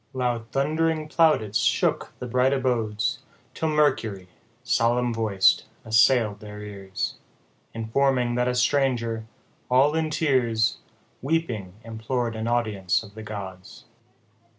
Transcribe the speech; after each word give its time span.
85 0.15 0.19
Loud 0.19 0.51
thund'ring 0.51 1.07
plaudits 1.07 1.59
shook 1.59 2.11
the 2.17 2.25
bright 2.25 2.53
abodes, 2.53 3.19
Till 3.53 3.69
Mercury, 3.69 4.27
solemn 4.63 5.13
voic'd, 5.13 5.65
assail'd 5.85 6.39
their 6.39 6.59
ears, 6.59 7.19
Informing, 7.75 8.33
that 8.33 8.47
a 8.47 8.55
stranger, 8.55 9.27
all 9.69 9.93
in 9.93 10.09
tears, 10.09 10.79
Weeping, 11.21 11.73
implor'd 11.85 12.35
an 12.35 12.47
audience 12.47 13.03
of 13.03 13.13
the 13.13 13.21
gods. 13.21 13.85